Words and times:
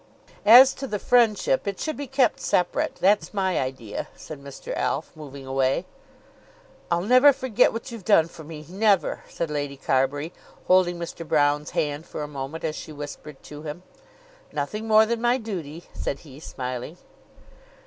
"As 0.47 0.73
to 0.73 0.87
the 0.87 0.97
friendship, 0.97 1.67
it 1.67 1.79
should 1.79 1.95
be 1.95 2.07
kept 2.07 2.39
separate. 2.39 2.95
That's 2.95 3.35
my 3.35 3.59
idea," 3.59 4.07
said 4.15 4.43
Mr. 4.43 4.75
Alf, 4.75 5.11
moving 5.15 5.45
away. 5.45 5.85
"I'll 6.89 7.03
never 7.03 7.31
forget 7.31 7.71
what 7.71 7.91
you've 7.91 8.03
done 8.03 8.27
for 8.27 8.43
me, 8.43 8.65
never!" 8.67 9.21
said 9.29 9.51
Lady 9.51 9.77
Carbury, 9.77 10.33
holding 10.65 10.97
Mr. 10.97 11.23
Broune's 11.23 11.69
hand 11.77 12.07
for 12.07 12.23
a 12.23 12.27
moment, 12.27 12.63
as 12.63 12.75
she 12.75 12.91
whispered 12.91 13.43
to 13.43 13.61
him. 13.61 13.83
"Nothing 14.51 14.87
more 14.87 15.05
than 15.05 15.21
my 15.21 15.37
duty," 15.37 15.83
said 15.93 16.21
he, 16.21 16.39
smiling. 16.39 16.97